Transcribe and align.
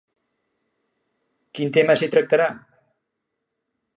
Quin 1.59 1.69
tema 1.77 1.97
s'hi 2.01 2.11
tractarà? 2.15 2.47